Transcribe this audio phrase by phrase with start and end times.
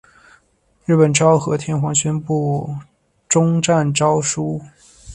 [0.85, 2.75] 日本昭和天皇宣布
[3.29, 4.59] 终战诏书。